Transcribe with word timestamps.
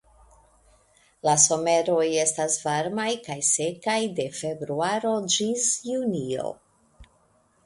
La 1.27 1.35
someroj 1.43 2.07
estas 2.21 2.57
varmaj 2.65 3.07
kaj 3.29 3.37
sekaj 3.51 3.99
de 4.21 4.27
februaro 4.41 5.13
ĝis 5.37 5.71
junio. 5.93 6.53